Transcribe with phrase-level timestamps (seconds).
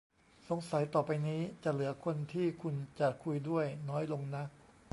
[0.47, 4.43] สงสัยต่อไปนี้ จะเหลือคนที่คุณจะคุยด้วยน้อยลงนะ